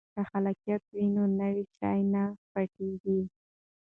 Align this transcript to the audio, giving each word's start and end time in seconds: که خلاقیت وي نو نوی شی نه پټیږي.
که 0.13 0.21
خلاقیت 0.31 0.81
وي 0.93 1.05
نو 1.15 1.23
نوی 1.39 1.63
شی 1.75 2.01
نه 2.13 2.23
پټیږي. 2.51 3.19